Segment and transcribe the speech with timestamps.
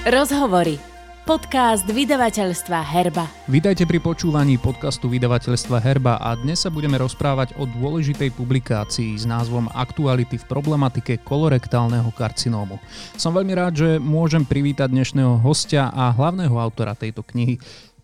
[0.00, 0.80] Rozhovory.
[1.28, 3.28] Podcast vydavateľstva Herba.
[3.44, 9.28] Vítajte pri počúvaní podcastu vydavateľstva Herba a dnes sa budeme rozprávať o dôležitej publikácii s
[9.28, 12.80] názvom Aktuality v problematike kolorektálneho karcinómu.
[13.20, 17.60] Som veľmi rád, že môžem privítať dnešného hostia a hlavného autora tejto knihy,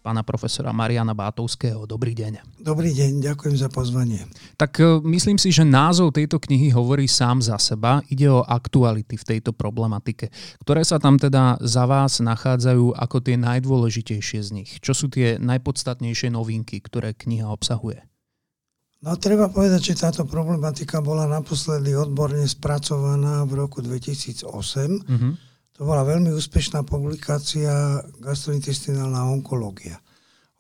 [0.07, 1.83] pána profesora Mariana Bátovského.
[1.83, 2.63] Dobrý deň.
[2.63, 4.23] Dobrý deň, ďakujem za pozvanie.
[4.55, 8.07] Tak e, myslím si, že názov tejto knihy hovorí sám za seba.
[8.07, 10.31] Ide o aktuality v tejto problematike,
[10.63, 14.71] ktoré sa tam teda za vás nachádzajú ako tie najdôležitejšie z nich.
[14.79, 18.07] Čo sú tie najpodstatnejšie novinky, ktoré kniha obsahuje?
[19.03, 24.47] No treba povedať, že táto problematika bola naposledy odborne spracovaná v roku 2008.
[24.47, 25.35] Uh-huh
[25.77, 30.01] to bola veľmi úspešná publikácia gastrointestinálna onkológia.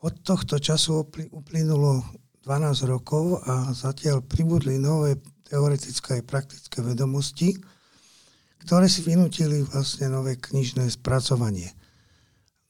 [0.06, 1.02] Od tohto času
[1.34, 2.06] uplynulo
[2.46, 5.18] 12 rokov a zatiaľ pribudli nové
[5.50, 7.58] teoretické aj praktické vedomosti,
[8.62, 11.74] ktoré si vynutili vlastne nové knižné spracovanie.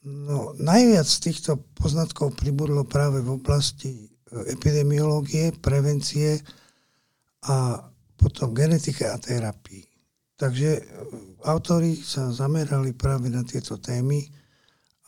[0.06, 4.06] No, najviac týchto poznatkov pribudlo práve v oblasti e,
[4.54, 6.40] epidemiológie, prevencie
[7.44, 7.84] a
[8.16, 9.82] potom genetike a terapii.
[10.38, 10.82] Takže e,
[11.44, 14.24] autori sa zamerali práve na tieto témy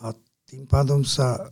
[0.03, 0.11] a
[0.45, 1.47] tým pádom sa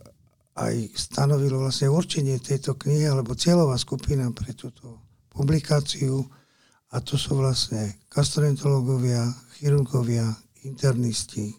[0.57, 6.25] aj stanovilo vlastne určenie tejto knihy alebo cieľová skupina pre túto publikáciu
[6.89, 9.21] a to sú vlastne gastroenterológovia,
[9.61, 10.33] chirurgovia,
[10.65, 11.53] internisti,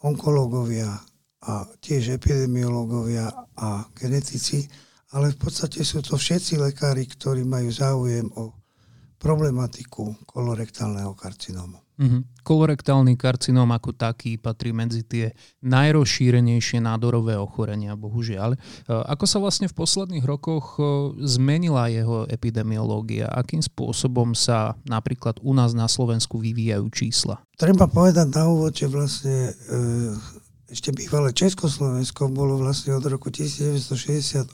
[0.00, 0.96] onkológovia
[1.44, 3.28] a tiež epidemiológovia
[3.60, 4.64] a genetici,
[5.12, 8.56] ale v podstate sú to všetci lekári, ktorí majú záujem o
[9.20, 11.83] problematiku kolorektálneho karcinómu.
[11.94, 12.42] Mm-hmm.
[12.42, 15.30] Kolorektálny karcinóm ako taký patrí medzi tie
[15.62, 18.54] najrozšírenejšie nádorové ochorenia, bohužiaľ.
[18.54, 18.58] E,
[18.90, 20.82] ako sa vlastne v posledných rokoch e,
[21.22, 23.30] zmenila jeho epidemiológia?
[23.30, 27.38] Akým spôsobom sa napríklad u nás na Slovensku vyvíjajú čísla?
[27.54, 29.52] Treba povedať na úvod, že vlastne e,
[30.74, 34.50] ešte bývalé Československo bolo vlastne od roku 1968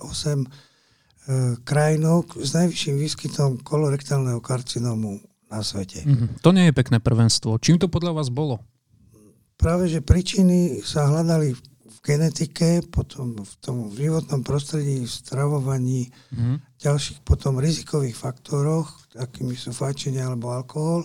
[1.30, 5.20] E, krajinou s najvyšším výskytom kolorektálneho karcinómu
[5.50, 6.06] na svete.
[6.06, 6.40] Mm-hmm.
[6.46, 7.58] To nie je pekné prvenstvo.
[7.58, 8.62] Čím to podľa vás bolo?
[9.58, 16.80] Práve, že príčiny sa hľadali v genetike, potom v tom životnom prostredí, v stravovaní, mm-hmm.
[16.80, 21.04] ďalších potom rizikových faktoroch, akými sú fajčenie alebo alkohol.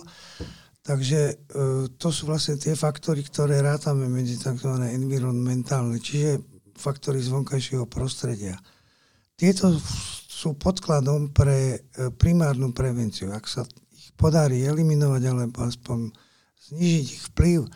[0.86, 1.34] Takže e,
[1.98, 4.70] to sú vlastne tie faktory, ktoré rátame medzi tzv.
[4.86, 6.38] environmentálne, čiže
[6.78, 8.54] faktory z vonkajšieho prostredia.
[9.34, 9.74] Tieto
[10.30, 11.78] sú podkladom pre e,
[12.14, 13.34] primárnu prevenciu.
[13.34, 13.66] Ak sa
[14.16, 16.10] podarí eliminovať alebo aspoň
[16.72, 17.68] znižiť ich vplyv,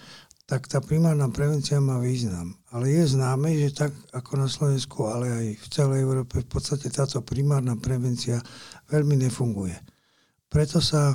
[0.51, 2.59] tak tá primárna prevencia má význam.
[2.75, 6.91] Ale je známe, že tak ako na Slovensku, ale aj v celej Európe v podstate
[6.91, 8.43] táto primárna prevencia
[8.91, 9.79] veľmi nefunguje.
[10.51, 11.15] Preto sa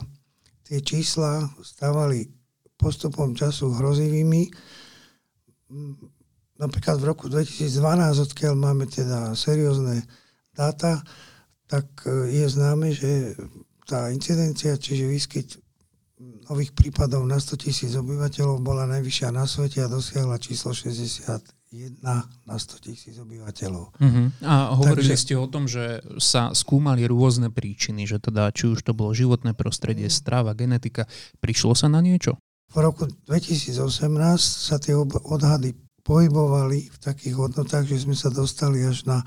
[0.63, 2.31] tie čísla stávali
[2.79, 4.47] postupom času hrozivými.
[6.55, 9.99] Napríklad v roku 2012, odkiaľ máme teda seriózne
[10.55, 11.03] dáta,
[11.67, 13.35] tak e, je známe, že
[13.85, 15.47] tá incidencia, čiže výskyt
[16.49, 21.43] nových prípadov na 100 tisíc obyvateľov bola najvyššia na svete a dosiahla číslo 61
[22.01, 23.85] na 100 tisíc obyvateľov.
[23.99, 24.27] Uh-huh.
[24.45, 28.85] A hovorili Takže, ste o tom, že sa skúmali rôzne príčiny, že teda či už
[28.85, 31.03] to bolo životné prostredie, strava, genetika.
[31.43, 32.39] Prišlo sa na niečo?
[32.71, 33.77] V roku 2018
[34.39, 35.75] sa tie odhady
[36.05, 39.25] pohybovali v takých hodnotách, že sme sa dostali až na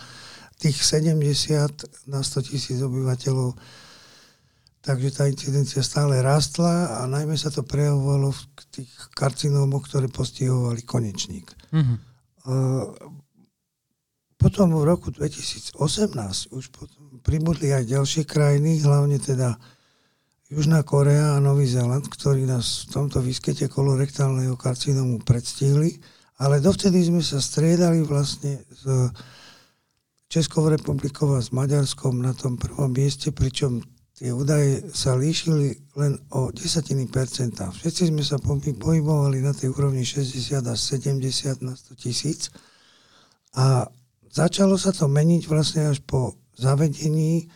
[0.56, 3.58] tých 70 na 100 tisíc obyvateľov.
[4.78, 10.86] Takže tá incidencia stále rastla a najmä sa to prejavovalo v tých karcinómoch, ktoré postihovali
[10.86, 11.50] konečník.
[11.74, 11.98] Mm-hmm.
[14.38, 15.74] Potom v roku 2018
[16.54, 19.58] už potom pribudli aj ďalšie krajiny, hlavne teda
[20.48, 25.98] Južná Korea a Nový Zéland, ktorí nás v tomto výskyte kolorektálneho karcinómu predstihli,
[26.38, 29.10] ale dovtedy sme sa striedali vlastne s
[30.30, 33.82] Českou republikou a s Maďarskom na tom prvom mieste, pričom
[34.18, 37.70] tie údaje sa líšili len o desatiny percenta.
[37.70, 42.50] Všetci sme sa pohybovali na tej úrovni 60 až 70 na 100 tisíc
[43.54, 43.86] a
[44.26, 47.46] začalo sa to meniť vlastne až po zavedení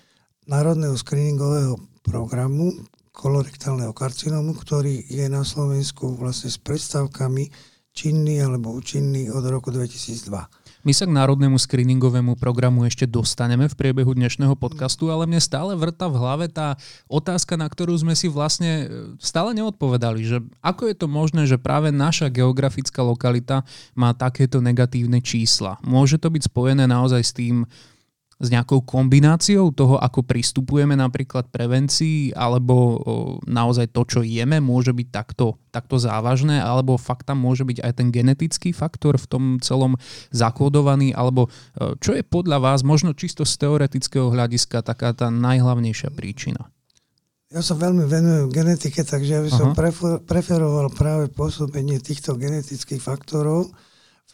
[0.47, 2.71] národného screeningového programu
[3.11, 7.51] kolorektálneho karcinómu, ktorý je na Slovensku vlastne s predstavkami
[7.91, 10.62] činný alebo účinný od roku 2002.
[10.83, 15.79] My sa k národnému screeningovému programu ešte dostaneme v priebehu dnešného podcastu, ale mne stále
[15.79, 16.75] vrta v hlave tá
[17.07, 21.55] otázka, na ktorú sme si vlastne e, stále neodpovedali, že ako je to možné, že
[21.55, 23.63] práve naša geografická lokalita
[23.95, 25.79] má takéto negatívne čísla.
[25.87, 27.63] Môže to byť spojené naozaj s tým
[28.43, 32.99] s nejakou kombináciou toho, ako pristupujeme napríklad prevencii, alebo
[33.47, 37.93] naozaj to, čo jeme, môže byť takto, takto závažné, alebo fakt tam môže byť aj
[38.03, 39.95] ten genetický faktor v tom celom
[40.35, 41.47] zakódovaný, alebo
[42.03, 46.67] čo je podľa vás možno čisto z teoretického hľadiska taká tá najhlavnejšia príčina?
[47.53, 49.71] Ja sa veľmi venujem genetike, takže ja by som
[50.25, 53.71] preferoval práve pôsobenie týchto genetických faktorov,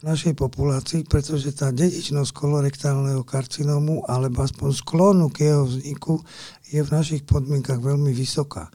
[0.07, 6.23] našej populácii, pretože tá dedičnosť kolorektálneho karcinómu alebo aspoň sklonu k jeho vzniku
[6.71, 8.71] je v našich podmienkach veľmi vysoká.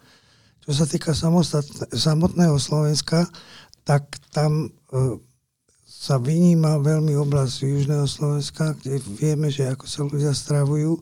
[0.69, 1.17] Čo sa týka
[1.93, 3.25] samotného Slovenska,
[3.89, 5.21] tak tam e,
[5.85, 11.01] sa vyníma veľmi oblasť južného Slovenska, kde vieme, že ako sa ľudia stravujú,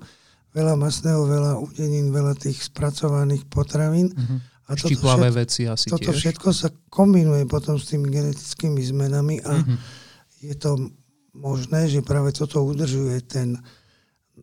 [0.55, 4.15] veľa masného, veľa udenín, veľa tých spracovaných potravín.
[4.15, 4.39] Mm-hmm.
[4.71, 6.19] A toto všetko, veci asi Toto tiež.
[6.23, 10.02] všetko sa kombinuje potom s tými genetickými zmenami a mm-hmm
[10.43, 10.91] je to
[11.33, 13.57] možné, že práve toto udržuje ten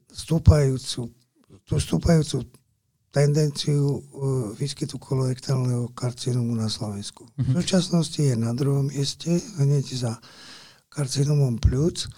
[0.10, 1.12] stúpajúcu,
[1.68, 2.48] tú stúpajúcu
[3.10, 4.02] tendenciu e,
[4.58, 7.26] výskytu kolorektálneho karcinómu na Slovensku.
[7.26, 7.54] Mm-hmm.
[7.54, 10.14] V súčasnosti je na druhom mieste, hneď za
[10.94, 12.10] karcinómom pľúc.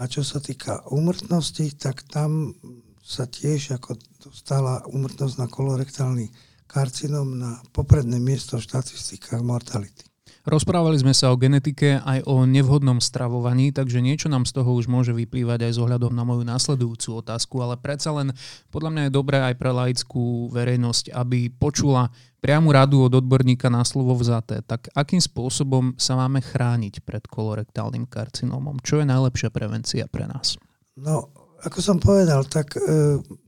[0.00, 2.56] A čo sa týka úmrtnosti, tak tam
[3.02, 6.26] sa tiež ako dostala úmrtnosť na kolorektálny
[6.66, 10.11] karcinom na popredné miesto v štatistikách mortality.
[10.42, 14.90] Rozprávali sme sa o genetike aj o nevhodnom stravovaní, takže niečo nám z toho už
[14.90, 18.34] môže vyplývať aj s ohľadom na moju následujúcu otázku, ale predsa len
[18.74, 22.10] podľa mňa je dobré aj pre laickú verejnosť, aby počula
[22.42, 24.66] priamu radu od odborníka na slovo vzaté.
[24.66, 28.82] Tak akým spôsobom sa máme chrániť pred kolorektálnym karcinómom?
[28.82, 30.58] Čo je najlepšia prevencia pre nás?
[30.98, 31.30] No,
[31.62, 32.82] ako som povedal, tak e,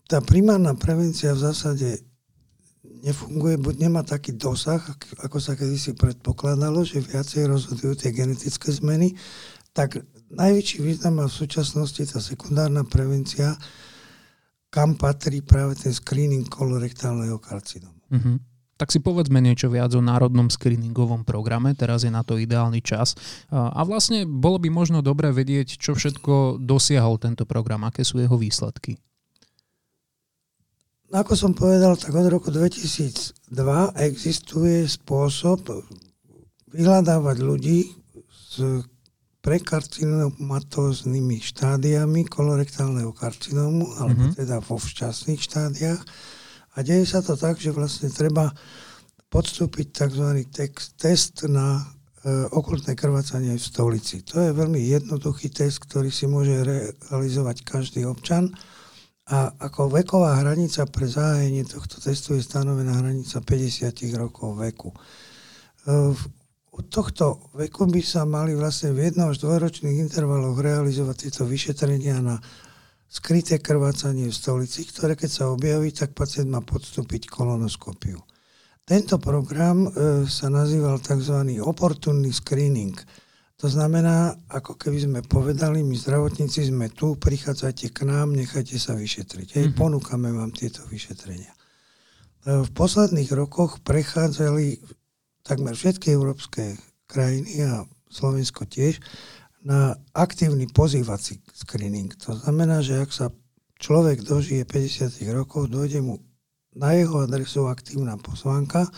[0.06, 2.06] tá primárna prevencia v zásade
[3.04, 4.80] nefunguje, buď nemá taký dosah,
[5.20, 9.12] ako sa kedysi predpokladalo, že viacej rozhodujú tie genetické zmeny,
[9.76, 10.00] tak
[10.32, 13.52] najväčší význam má v súčasnosti tá sekundárna prevencia,
[14.72, 18.00] kam patrí práve ten screening kolorektálneho karcinómu.
[18.10, 18.36] Mm-hmm.
[18.74, 23.14] Tak si povedzme niečo viac o národnom screeningovom programe, teraz je na to ideálny čas.
[23.54, 28.34] A vlastne bolo by možno dobré vedieť, čo všetko dosiahol tento program, aké sú jeho
[28.34, 28.98] výsledky.
[31.14, 33.55] Ako som povedal, tak od roku 2002
[34.02, 35.62] existuje spôsob
[36.75, 37.87] vyhľadávať ľudí
[38.26, 38.82] s
[39.38, 44.43] prekarcinomatóznymi štádiami kolorektálneho karcinómu, alebo mm-hmm.
[44.43, 46.02] teda vo včasných štádiách.
[46.75, 48.50] A deje sa to tak, že vlastne treba
[49.31, 50.43] podstúpiť tzv.
[50.50, 51.82] Text, test na e,
[52.50, 54.26] okultné krvácanie v stolici.
[54.34, 58.50] To je veľmi jednoduchý test, ktorý si môže realizovať každý občan
[59.25, 64.93] a ako veková hranica pre zahájenie tohto testu je stanovená hranica 50 rokov veku.
[66.75, 72.21] Od tohto veku by sa mali vlastne v jednom až dvojročných intervaloch realizovať tieto vyšetrenia
[72.21, 72.37] na
[73.09, 78.19] skryté krvácanie v stolici, ktoré keď sa objaví, tak pacient má podstúpiť kolonoskopiu.
[78.85, 79.91] Tento program e,
[80.29, 81.56] sa nazýval tzv.
[81.65, 82.99] opportunný screening–
[83.64, 88.93] to znamená, ako keby sme povedali, my zdravotníci sme tu, prichádzajte k nám, nechajte sa
[88.93, 89.56] vyšetriť.
[89.56, 89.81] Hej, mm-hmm.
[89.81, 91.49] ponúkame vám tieto vyšetrenia.
[91.49, 91.58] E,
[92.61, 94.84] v posledných rokoch prechádzali
[95.49, 96.76] takmer všetky európske
[97.08, 99.00] krajiny a Slovensko tiež
[99.64, 102.12] na aktívny pozývací screening.
[102.28, 103.32] To znamená, že ak sa
[103.81, 106.20] človek dožije 50 rokov, dojde mu
[106.76, 108.93] na jeho adresu aktívna pozvánka,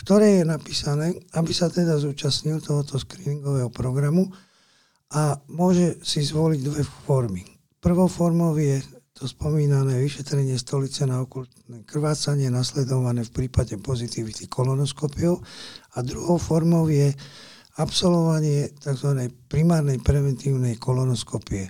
[0.00, 4.32] ktoré je napísané, aby sa teda zúčastnil tohoto screeningového programu
[5.12, 7.44] a môže si zvoliť dve formy.
[7.84, 8.80] Prvou formou je
[9.12, 15.36] to spomínané vyšetrenie stolice na okultné krvácanie nasledované v prípade pozitivity kolonoskopiou
[15.92, 17.12] a druhou formou je
[17.76, 19.28] absolvovanie tzv.
[19.52, 21.68] primárnej preventívnej kolonoskopie.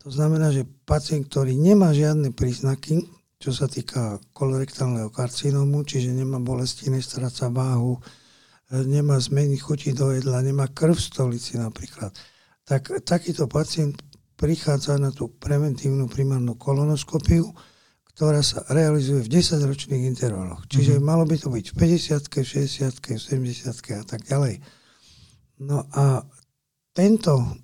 [0.00, 3.04] To znamená, že pacient, ktorý nemá žiadne príznaky
[3.36, 10.12] čo sa týka kolorektálneho karcinómu, čiže nemá bolesti, nestráca váhu, e, nemá zmeny chuti do
[10.12, 12.16] jedla, nemá krv v stolici napríklad,
[12.64, 14.00] tak takýto pacient
[14.36, 17.52] prichádza na tú preventívnu primárnu kolonoskopiu,
[18.16, 20.64] ktorá sa realizuje v 10-ročných intervaloch.
[20.72, 21.08] Čiže mm-hmm.
[21.08, 24.64] malo by to byť v 50 v 60 v 70 a tak ďalej.
[25.60, 26.24] No a
[26.96, 27.60] tento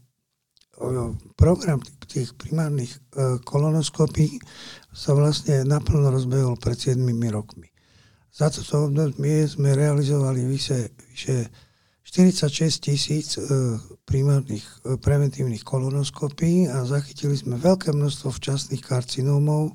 [1.37, 1.81] program
[2.13, 3.01] tých primárnych e,
[3.41, 4.37] kolonoskopí
[4.93, 7.01] sa vlastne naplno rozbehol pred 7
[7.33, 7.73] rokmi.
[8.33, 11.49] Za toto obdobie sme realizovali vyše, vyše
[12.05, 13.45] 46 tisíc e,
[14.05, 19.73] primárnych e, preventívnych kolonoskopí a zachytili sme veľké množstvo včasných karcinómov,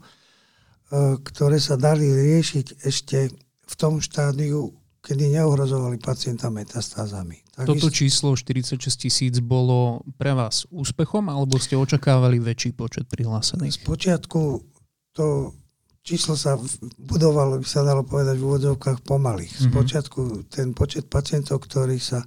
[1.20, 3.28] ktoré sa dali riešiť ešte
[3.68, 4.72] v tom štádiu,
[5.04, 7.47] kedy neohrozovali pacienta metastázami.
[7.58, 7.74] Takisto...
[7.74, 8.78] Toto číslo 46
[9.10, 13.74] tisíc bolo pre vás úspechom, alebo ste očakávali väčší počet prihlásených?
[13.74, 14.62] Z počiatku
[15.18, 15.58] to
[16.06, 16.54] číslo sa
[17.02, 19.50] budovalo, by sa dalo povedať v úvodzovkách pomaly.
[19.50, 20.54] Z mm-hmm.
[20.54, 22.22] ten počet pacientov, ktorí sa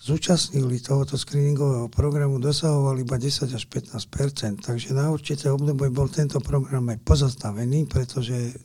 [0.00, 6.40] zúčastnili tohoto screeningového programu, dosahovali iba 10 až 15% takže na určité obdobie bol tento
[6.40, 8.56] program aj pozastavený, pretože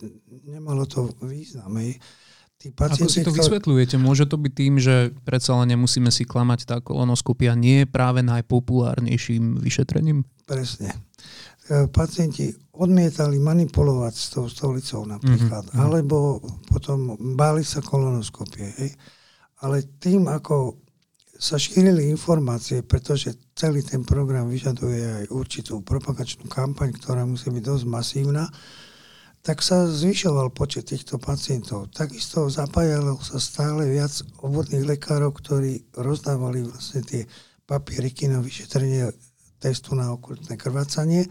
[0.47, 1.71] nemalo to význam.
[2.61, 3.97] Tí pacienti, Ako si to vysvetľujete?
[3.97, 8.21] Môže to byť tým, že predsa len nemusíme si klamať, tá kolonoskopia nie je práve
[8.21, 10.21] najpopulárnejším vyšetrením?
[10.45, 10.93] Presne.
[11.65, 15.81] E, pacienti odmietali manipulovať s tou stolicou napríklad, mm-hmm.
[15.81, 16.37] alebo
[16.69, 18.69] potom báli sa kolonoskopie.
[18.77, 18.93] Hej.
[19.65, 20.77] Ale tým, ako
[21.41, 27.63] sa šírili informácie, pretože celý ten program vyžaduje aj určitú propagačnú kampaň, ktorá musí byť
[27.65, 28.45] dosť masívna,
[29.41, 31.89] tak sa zvyšoval počet týchto pacientov.
[31.89, 34.13] Takisto zapájalo sa stále viac
[34.45, 37.21] obvodných lekárov, ktorí rozdávali vlastne tie
[37.65, 39.09] papieriky na vyšetrenie
[39.61, 41.25] testu na okultné krvácanie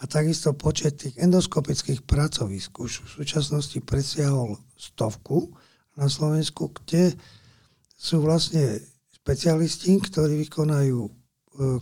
[0.00, 5.52] a takisto počet tých endoskopických pracovisk už v súčasnosti presiahol stovku
[5.96, 7.16] na Slovensku, kde
[7.96, 8.80] sú vlastne
[9.20, 11.10] špecialisti, ktorí vykonajú e,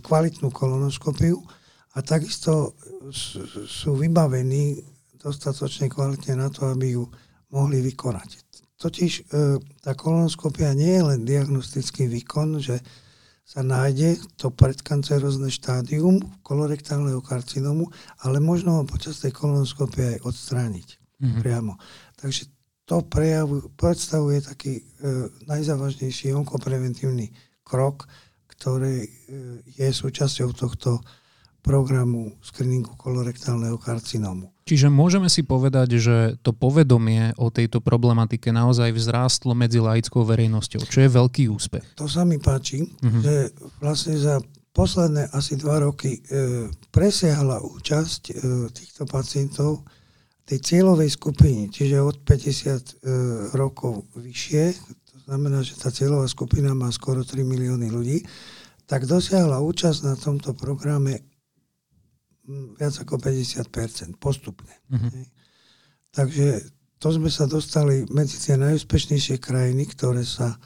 [0.03, 1.39] kvalitnú kolonoskopiu
[1.95, 2.79] a takisto
[3.67, 7.05] sú vybavení dostatočne kvalitne na to, aby ju
[7.51, 8.39] mohli vykonať.
[8.79, 9.23] Totiž e,
[9.83, 12.79] tá kolonoskopia nie je len diagnostický výkon, že
[13.49, 17.89] sa nájde to predkancerozne štádium kolorektálneho karcinomu,
[18.21, 21.41] ale možno ho počas tej kolonoskopie aj odstrániť mm-hmm.
[21.41, 21.81] priamo.
[22.21, 22.53] Takže
[22.85, 24.83] to prejavu, predstavuje taký e,
[25.49, 27.33] najzávažnejší onkopreventívny
[27.65, 28.05] krok,
[28.53, 29.09] ktorý e,
[29.65, 31.01] je súčasťou tohto
[31.65, 34.53] programu screeningu kolorektálneho karcinómu.
[34.69, 40.85] Čiže môžeme si povedať, že to povedomie o tejto problematike naozaj vzrástlo medzi laickou verejnosťou,
[40.85, 41.97] čo je veľký úspech.
[41.97, 43.25] To sa mi páči, uh-huh.
[43.25, 43.35] že
[43.81, 44.45] vlastne za
[44.77, 48.33] posledné asi dva roky e, presiahla účasť e,
[48.69, 49.89] týchto pacientov
[50.45, 52.77] tej cieľovej skupiny, čiže od 50 e,
[53.57, 58.21] rokov vyššie, to znamená, že tá cieľová skupina má skoro 3 milióny ľudí,
[58.85, 61.25] tak dosiahla účasť na tomto programe
[62.49, 64.73] viac ako 50% postupne.
[64.89, 65.25] Mm-hmm.
[66.17, 66.47] Takže
[66.99, 70.57] to sme sa dostali medzi tie najúspešnejšie krajiny, ktoré sa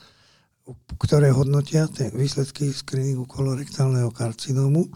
[0.95, 4.87] ktoré hodnotia tie výsledky screeningu kolorektálneho karcinómu.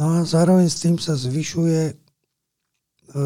[0.00, 3.22] No a zároveň s tým sa zvyšuje e,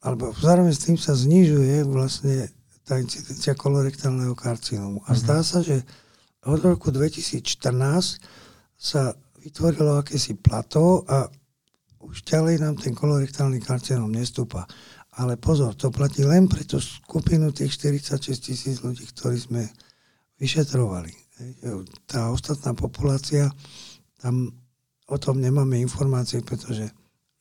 [0.00, 2.48] alebo zároveň s tým sa znižuje vlastne
[2.88, 5.04] tá incidencia kolorektálneho karcinómu.
[5.04, 5.20] A mm-hmm.
[5.20, 5.84] zdá sa, že
[6.48, 7.44] od roku 2014
[8.80, 11.24] sa vytvorilo akési plato a
[12.00, 14.64] už ďalej nám ten kolorektálny karcinóm nestúpa.
[15.20, 19.68] Ale pozor, to platí len pre tú skupinu tých 46 tisíc ľudí, ktorí sme
[20.38, 21.12] vyšetrovali.
[22.08, 23.48] Tá ostatná populácia,
[24.20, 24.52] tam
[25.08, 26.88] o tom nemáme informácie, pretože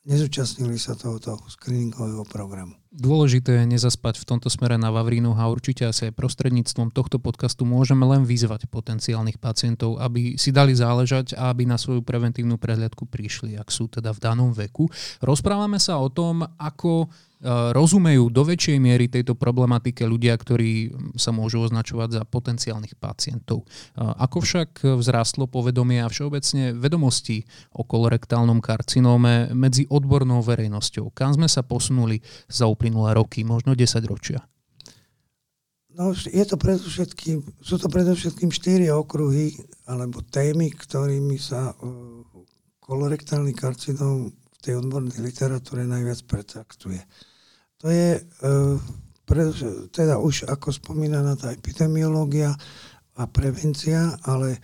[0.09, 2.73] nezúčastnili sa tohoto screeningového programu.
[2.89, 7.61] Dôležité je nezaspať v tomto smere na Vavrínu a určite asi aj prostredníctvom tohto podcastu
[7.61, 13.05] môžeme len vyzvať potenciálnych pacientov, aby si dali záležať a aby na svoju preventívnu prehliadku
[13.05, 14.89] prišli, ak sú teda v danom veku.
[15.21, 17.13] Rozprávame sa o tom, ako
[17.47, 23.63] rozumejú do väčšej miery tejto problematike ľudia, ktorí sa môžu označovať za potenciálnych pacientov.
[23.63, 24.69] Eh, ako však
[24.99, 31.15] vzrástlo povedomie a všeobecne vedomosti o kolorektálnom karcinóme medzi odbornou verejnosťou?
[31.15, 32.19] Kam sme sa posunuli
[32.51, 34.43] za uplynulé roky, možno 10 ročia?
[35.99, 39.51] No, je to predovšetkým, sú to predovšetkým štyri okruhy
[39.83, 42.23] alebo témy, ktorými sa uh,
[42.79, 47.03] kolorektálny karcinóm v tej odbornej literatúre najviac pretraktuje.
[47.79, 48.21] To je e,
[49.93, 52.51] teda už ako spomínaná tá epidemiológia
[53.15, 54.59] a prevencia, ale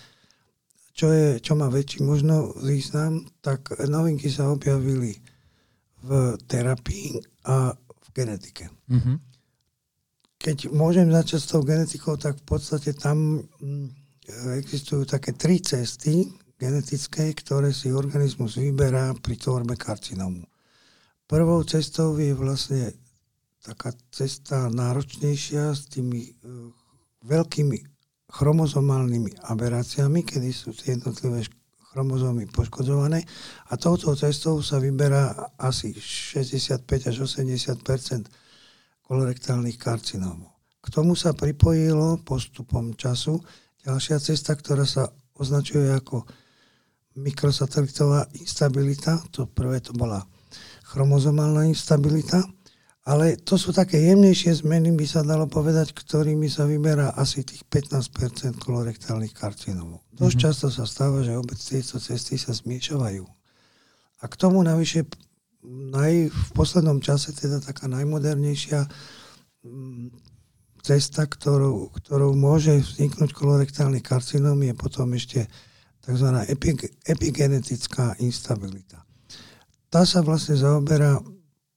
[0.95, 5.15] čo, je, čo má väčší možno význam, tak novinky sa objavili
[6.05, 7.19] v terapii
[7.51, 8.71] a v genetike.
[8.87, 9.17] Mm-hmm.
[10.39, 13.87] Keď môžem začať s tou genetikou, tak v podstate tam mm,
[14.59, 20.47] existujú také tri cesty genetické, ktoré si organizmus vyberá pri tvorbe karcinómu.
[21.25, 22.93] Prvou cestou je vlastne
[23.65, 26.69] taká cesta náročnejšia s tými uh,
[27.25, 27.77] veľkými
[28.29, 31.41] chromozomálnymi aberáciami, kedy sú tie jednotlivé
[31.95, 33.23] chromozómy poškodzované
[33.71, 38.27] a touto cestou sa vyberá asi 65 až 80%
[39.07, 40.51] kolorektálnych karcinómov.
[40.83, 43.39] K tomu sa pripojilo postupom času
[43.87, 46.27] ďalšia cesta, ktorá sa označuje ako
[47.15, 49.23] mikrosatelitová instabilita.
[49.31, 50.19] To prvé to bola
[50.91, 52.43] chromozomálna instabilita
[53.05, 57.61] Ale to sú také jemnejšie zmeny, by sa dalo povedať, ktorými sa vyberá asi tých
[57.69, 60.01] 15% kolorektálnych karcinómov.
[60.09, 60.41] Dosť mm-hmm.
[60.41, 63.21] často sa stáva, že obec tieto cesty sa zmiešavajú.
[64.21, 65.05] A k tomu navyše
[65.69, 68.89] naj, v poslednom čase teda taká najmodernejšia
[69.61, 70.09] mm,
[70.81, 75.45] cesta, ktorou, ktorou môže vzniknúť kolorektálny karcinóm, je potom ešte
[76.01, 76.29] tzv.
[77.05, 79.05] epigenetická instabilita.
[79.93, 81.21] Tá sa vlastne zaoberá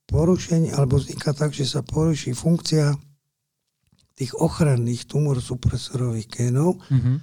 [0.08, 2.96] porušenie, alebo vzniká tak, že sa poruší funkcia
[4.18, 6.80] tých ochranných tumorosupresorových génov.
[6.90, 7.16] Mm-hmm.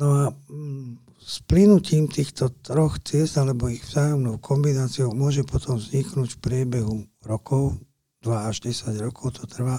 [0.00, 6.38] No a mm, s plynutím týchto troch ciest alebo ich vzájomnou kombináciou môže potom vzniknúť
[6.38, 6.94] v priebehu
[7.26, 7.76] rokov,
[8.24, 9.76] 2 až 10 rokov to trvá,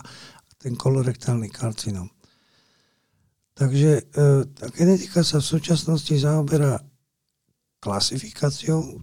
[0.61, 2.05] ten kolorektálny karcinom.
[3.57, 4.03] Takže e,
[4.45, 6.77] tá genetika sa v súčasnosti zaoberá
[7.81, 9.01] klasifikáciou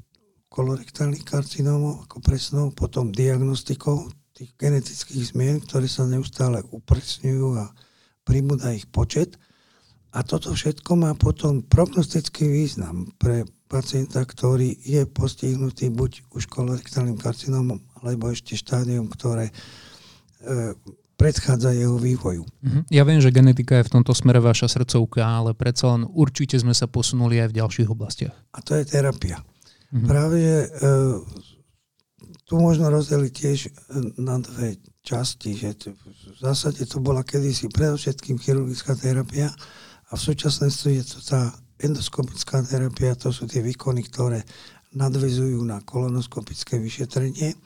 [0.49, 7.75] kolorektálnych karcinómov ako presnou, potom diagnostikou tých genetických zmien, ktoré sa neustále upresňujú a
[8.23, 9.35] pribúda ich počet.
[10.14, 17.21] A toto všetko má potom prognostický význam pre pacienta, ktorý je postihnutý buď už kolorektálnym
[17.21, 19.55] karcinómom, alebo ešte štádium, ktoré e,
[21.19, 22.47] predchádza jeho vývoju.
[22.64, 22.81] Mhm.
[22.88, 26.73] Ja viem, že genetika je v tomto smere vaša srdcovka, ale predsa len určite sme
[26.73, 28.37] sa posunuli aj v ďalších oblastiach.
[28.55, 29.43] A to je terapia.
[29.88, 30.09] Mm-hmm.
[30.09, 30.66] Práve, e,
[32.45, 33.71] tu možno rozdeliť tiež e,
[34.21, 39.49] na dve časti, že v zásade to bola kedysi predovšetkým chirurgická terapia
[40.09, 44.45] a v súčasnosti je to tá endoskopická terapia, to sú tie výkony, ktoré
[44.92, 47.57] nadvezujú na kolonoskopické vyšetrenie.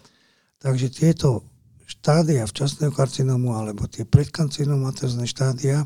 [0.63, 1.43] Takže tieto
[1.87, 5.83] štádia včasného karcinómu alebo tie predkarcinomatezné štádia,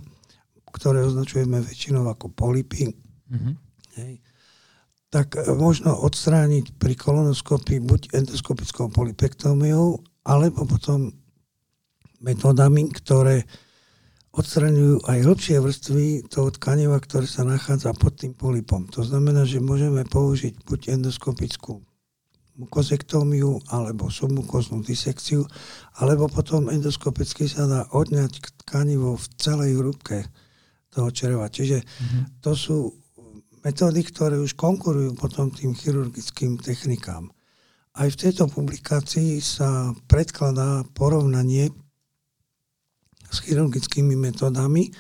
[0.69, 3.55] ktoré označujeme väčšinou ako polipy, mm-hmm.
[3.97, 4.13] hej,
[5.17, 9.97] tak e, možno odstrániť pri kolonoskopii buď endoskopickou polypektómiou,
[10.29, 11.09] alebo potom
[12.21, 13.49] metodami, ktoré
[14.37, 18.85] odstraňujú aj hĺbšie vrstvy toho tkaniva, ktoré sa nachádza pod tým polypom.
[18.93, 21.81] To znamená, že môžeme použiť buď endoskopickú
[22.61, 25.49] mukozektómiu alebo submukoznú disekciu,
[25.97, 30.29] alebo potom endoskopicky sa dá odňať tkanivo v celej hrúbke
[30.93, 31.49] toho čreva.
[31.49, 32.23] Čiže mm-hmm.
[32.45, 32.93] to sú
[33.67, 37.35] metódy, ktoré už konkurujú potom tým chirurgickým technikám.
[37.99, 41.75] Aj v tejto publikácii sa predkladá porovnanie
[43.27, 44.95] s chirurgickými metódami,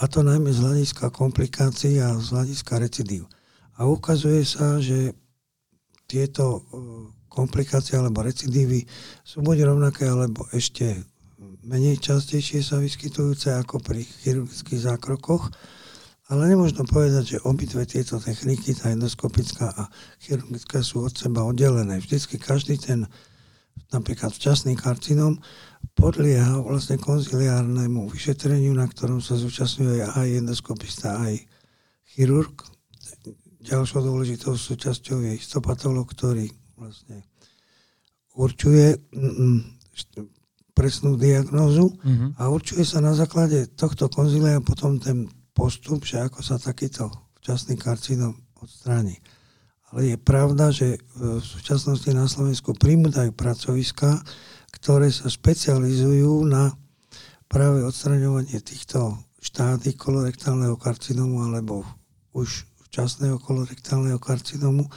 [0.00, 3.28] a to najmä z hľadiska komplikácií a z hľadiska recidív.
[3.76, 5.12] A ukazuje sa, že
[6.08, 6.60] tieto e,
[7.28, 8.88] komplikácie alebo recidívy
[9.20, 11.04] sú buď rovnaké, alebo ešte
[11.62, 15.52] menej častejšie sa vyskytujúce ako pri chirurgických zákrokoch.
[16.32, 22.00] Ale nemôžno povedať, že obidve tieto techniky, tá endoskopická a chirurgická sú od seba oddelené.
[22.00, 23.04] Vždycky každý ten
[23.92, 25.36] napríklad včasný karcinom
[25.92, 31.36] podlieha vlastne konziliárnemu vyšetreniu, na ktorom sa zúčastňuje aj endoskopista, aj
[32.16, 32.64] chirurg.
[33.60, 36.48] Ďalšou dôležitou súčasťou je histopatolog, ktorý
[36.80, 37.28] vlastne
[38.40, 39.60] určuje mm, mm,
[40.72, 42.40] presnú diagnózu mm-hmm.
[42.40, 45.28] a určuje sa na základe tohto konzilia potom ten
[45.62, 47.06] postup, že ako sa takýto
[47.38, 49.22] včasný karcinom odstráni.
[49.94, 54.18] Ale je pravda, že v súčasnosti na Slovensku primúdajú pracoviska,
[54.74, 56.74] ktoré sa špecializujú na
[57.46, 61.86] práve odstraňovanie týchto štády kolorektálneho karcinomu alebo
[62.34, 64.90] už včasného kolorektálneho karcinomu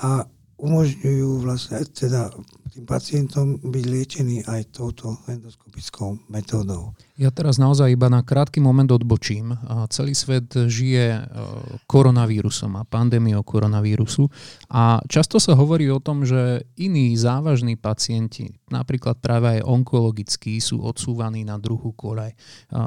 [0.00, 0.24] a
[0.56, 2.32] umožňujú vlastne teda
[2.72, 6.96] tým pacientom byť liečený aj touto endoskopickou metódou.
[7.20, 9.52] Ja teraz naozaj iba na krátky moment odbočím.
[9.92, 11.22] Celý svet žije e,
[11.84, 14.32] koronavírusom a pandémiou koronavírusu
[14.72, 20.80] a často sa hovorí o tom, že iní závažní pacienti, napríklad práve aj onkologickí, sú
[20.80, 22.32] odsúvaní na druhú kolej.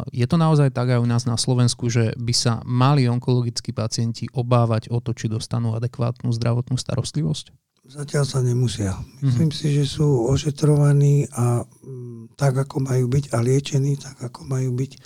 [0.10, 4.26] Je to naozaj tak aj u nás na Slovensku, že by sa mali onkologickí pacienti
[4.34, 7.64] obávať o to, či dostanú adekvátnu zdravotnú starostlivosť?
[7.86, 8.98] Zatiaľ sa nemusia.
[9.21, 9.62] Myslím mm-hmm.
[9.62, 14.41] si, že sú ošetrovaní a m, mm, tak, ako majú byť a liečení, tak, ako
[14.50, 14.91] majú byť.
[14.91, 15.00] E,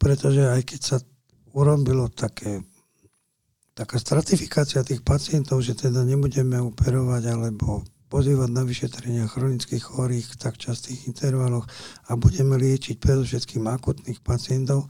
[0.00, 0.96] pretože aj keď sa
[1.52, 2.64] urobilo také,
[3.76, 10.36] taká stratifikácia tých pacientov, že teda nebudeme operovať alebo pozývať na vyšetrenia chronických chorých v
[10.38, 11.66] tak častých intervaloch
[12.06, 14.86] a budeme liečiť predovšetkým akutných pacientov,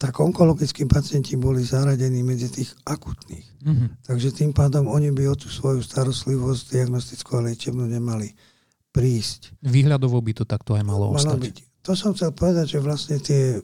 [0.00, 3.44] tak onkologickí pacienti boli zaradení medzi tých akutných.
[3.60, 3.88] Mm-hmm.
[4.08, 8.32] Takže tým pádom oni by o tú svoju starostlivosť diagnostickú a liečebnú nemali
[8.96, 9.60] prísť.
[9.60, 11.36] Výhľadovo by to takto aj malo, malo ostať.
[11.36, 11.56] Byť.
[11.84, 13.60] To som chcel povedať, že vlastne tie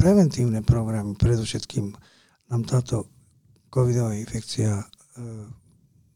[0.00, 1.92] preventívne programy, predovšetkým
[2.48, 3.12] nám táto
[3.68, 4.86] covidová infekcia e,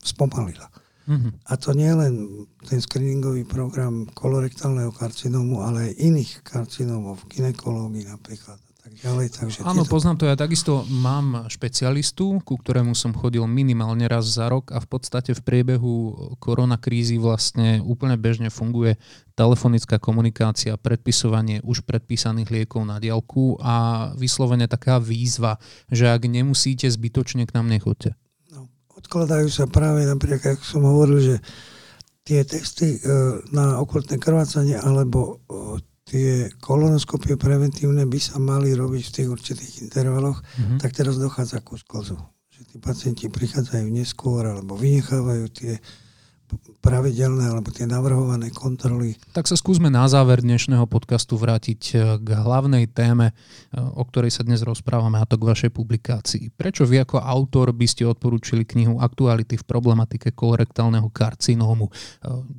[0.00, 0.72] spomalila.
[1.06, 1.30] Uh-huh.
[1.46, 8.58] A to nie len ten screeningový program kolorektálneho karcinómu, ale aj iných karcinómov, ginekológii napríklad
[8.94, 9.26] ďalej.
[9.34, 9.92] Takže Áno, tieto...
[9.92, 10.24] poznám to.
[10.30, 15.34] Ja takisto mám špecialistu, ku ktorému som chodil minimálne raz za rok a v podstate
[15.34, 15.94] v priebehu
[16.38, 19.00] koronakrízy vlastne úplne bežne funguje
[19.34, 25.60] telefonická komunikácia, predpisovanie už predpísaných liekov na diálku a vyslovene taká výzva,
[25.92, 28.16] že ak nemusíte zbytočne k nám nechoďte.
[28.54, 31.36] No, odkladajú sa práve napríklad, ako som hovoril, že
[32.26, 33.00] tie testy e,
[33.54, 35.44] na okultné krvácanie alebo
[36.06, 40.78] tie kolonoskopie preventívne by sa mali robiť v tých určitých intervaloch, mm-hmm.
[40.78, 42.14] tak teraz dochádza ku sklzu.
[42.54, 45.82] Že tí pacienti prichádzajú neskôr alebo vynechávajú tie
[46.80, 49.18] pravidelné alebo tie navrhované kontroly.
[49.34, 53.34] Tak sa skúsme na záver dnešného podcastu vrátiť e, k hlavnej téme, e,
[53.78, 56.54] o ktorej sa dnes rozprávame, a to k vašej publikácii.
[56.54, 61.90] Prečo vy ako autor by ste odporúčili knihu Aktuality v problematike kolorektálneho karcinómu?
[61.90, 61.92] E,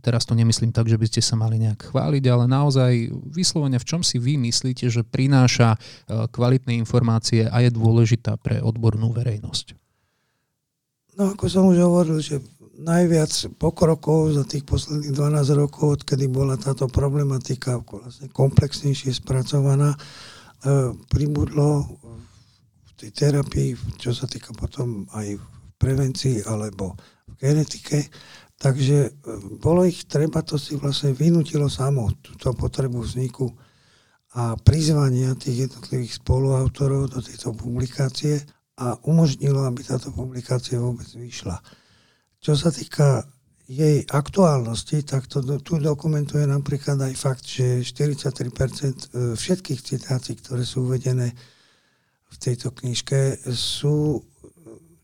[0.04, 2.92] teraz to nemyslím tak, že by ste sa mali nejak chváliť, ale naozaj
[3.32, 9.16] vyslovene v čom si vy myslíte, že prináša kvalitné informácie a je dôležitá pre odbornú
[9.16, 9.88] verejnosť?
[11.18, 12.38] No ako som už hovoril, že
[12.78, 20.00] najviac pokrokov za tých posledných 12 rokov, odkedy bola táto problematika vlastne komplexnejšie spracovaná, e,
[21.10, 21.86] pribudlo
[22.86, 25.44] v tej terapii, čo sa týka potom aj v
[25.82, 26.94] prevencii alebo
[27.26, 28.06] v genetike.
[28.58, 29.12] Takže e,
[29.58, 33.50] bolo ich treba, to si vlastne vynutilo samo túto potrebu vzniku
[34.38, 38.38] a prizvania tých jednotlivých spoluautorov do tejto publikácie
[38.78, 41.58] a umožnilo, aby táto publikácia vôbec vyšla.
[42.42, 43.26] Čo sa týka
[43.68, 50.64] jej aktuálnosti, tak to tu dokumentuje napríklad aj fakt, že 43% e, všetkých citácií, ktoré
[50.64, 51.36] sú uvedené
[52.28, 54.24] v tejto knižke, sú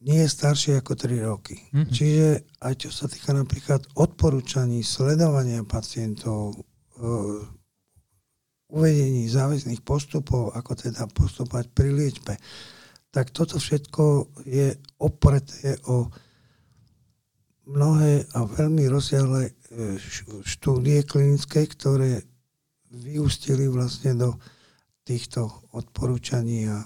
[0.04, 1.56] nie staršie ako 3 roky.
[1.72, 1.92] Mm-hmm.
[1.92, 2.28] Čiže
[2.60, 6.60] aj čo sa týka napríklad odporúčaní, sledovania pacientov,
[7.00, 7.40] uh,
[8.74, 12.36] uvedení záväzných postupov, ako teda postupovať pri liečbe,
[13.14, 14.04] tak toto všetko
[14.44, 16.10] je opreté o
[17.68, 19.52] mnohé a veľmi rozsiahle e,
[20.44, 22.24] štúdie klinické, ktoré
[22.92, 24.30] vyústili vlastne do
[25.04, 26.84] týchto odporúčaní a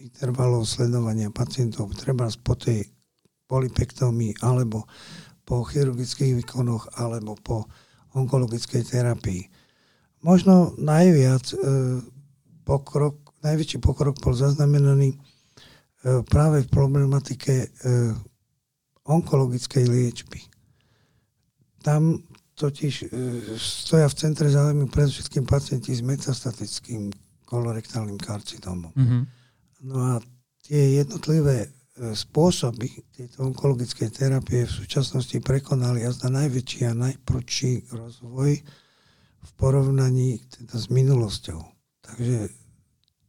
[0.00, 2.88] intervalov sledovania pacientov, treba po tej
[3.46, 4.88] polypektomii alebo
[5.44, 7.68] po chirurgických výkonoch alebo po
[8.16, 9.42] onkologickej terapii.
[10.24, 11.56] Možno najviac e,
[12.64, 15.16] pokrok, najväčší pokrok bol zaznamenaný e,
[16.24, 17.68] práve v problematike
[19.04, 20.40] onkologickej liečby.
[21.84, 23.06] Tam totiž e,
[23.58, 27.10] stoja v centre záujmu predovšetkým pacienti s metastatickým
[27.44, 28.94] kolorektálnym karcinómom.
[28.94, 29.22] Mm-hmm.
[29.84, 30.12] No a
[30.64, 31.68] tie jednotlivé e,
[32.14, 38.52] spôsoby tejto onkologickej terapie v súčasnosti prekonali azda najväčší a najprudší rozvoj
[39.44, 41.60] v porovnaní teda s minulosťou.
[42.00, 42.48] Takže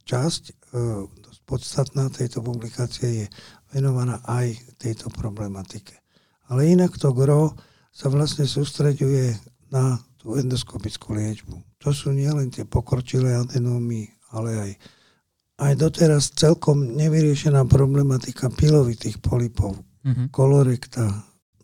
[0.05, 0.53] časť e,
[1.45, 3.25] podstatná tejto publikácie je
[3.73, 5.93] venovaná aj tejto problematike.
[6.49, 7.53] Ale inak to gro
[7.89, 9.38] sa vlastne sústreďuje
[9.71, 11.55] na tú endoskopickú liečbu.
[11.86, 14.71] To sú nielen tie pokročilé adenómy, ale aj,
[15.62, 20.34] aj doteraz celkom nevyriešená problematika pilovitých polipov, mm-hmm.
[20.34, 21.05] kolorekta.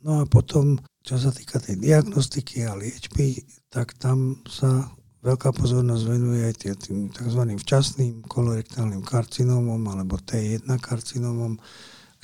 [0.05, 3.41] No a potom, čo sa týka tej diagnostiky a liečby,
[3.73, 4.89] tak tam sa
[5.21, 6.55] veľká pozornosť venuje aj
[6.89, 7.41] tým tzv.
[7.57, 11.61] včasným kolorektálnym karcinómom alebo T1 karcinómom,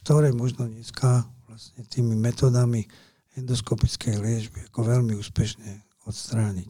[0.02, 2.86] ktoré možno dneska vlastne tými metodami
[3.38, 6.70] endoskopickej liečby ako veľmi úspešne odstrániť.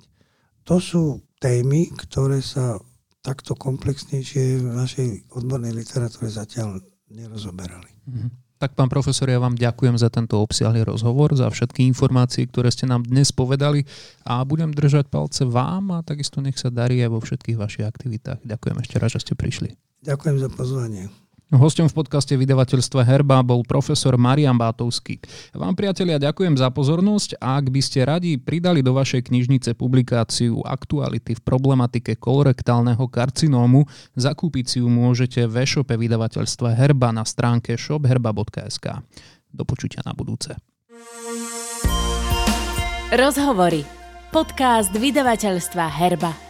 [0.67, 2.75] To sú témy, ktoré sa
[3.23, 7.91] takto komplexnejšie v našej odbornej literatúre zatiaľ nerozoberali.
[8.07, 8.46] Mm-hmm.
[8.57, 12.89] Tak pán profesor, ja vám ďakujem za tento obsiahly rozhovor, za všetky informácie, ktoré ste
[12.89, 13.85] nám dnes povedali
[14.25, 18.41] a budem držať palce vám a takisto nech sa darí aj vo všetkých vašich aktivitách.
[18.41, 19.77] Ďakujem ešte raz, že ste prišli.
[20.01, 21.26] Ďakujem za pozvanie.
[21.47, 25.23] Hostom v podcaste vydavateľstva Herba bol profesor Marian Bátovský.
[25.55, 30.59] Vám priatelia ďakujem za pozornosť a ak by ste radi pridali do vašej knižnice publikáciu
[30.67, 33.87] Aktuality v problematike kolorektálneho karcinómu,
[34.19, 39.07] zakúpiť si ju môžete v e-shope vydavateľstva Herba na stránke shopherba.sk.
[39.47, 40.51] Do počutia na budúce.
[43.15, 43.87] Rozhovory.
[44.35, 46.46] Podcast vydavateľstva Herba.